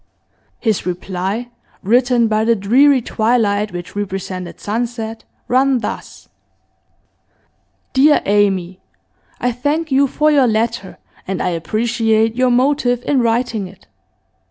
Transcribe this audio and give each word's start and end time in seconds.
His 0.59 0.83
reply, 0.83 1.51
written 1.83 2.27
by 2.27 2.43
the 2.43 2.55
dreary 2.55 3.03
twilight 3.03 3.71
which 3.71 3.95
represented 3.95 4.59
sunset, 4.59 5.25
ran 5.47 5.77
thus. 5.77 6.27
'Dear 7.93 8.23
Amy, 8.25 8.79
I 9.39 9.51
thank 9.51 9.91
you 9.91 10.07
for 10.07 10.31
your 10.31 10.47
letter, 10.47 10.97
and 11.27 11.39
I 11.39 11.49
appreciate 11.49 12.33
your 12.35 12.49
motive 12.49 13.03
in 13.05 13.21
writing 13.21 13.67
it. 13.67 13.85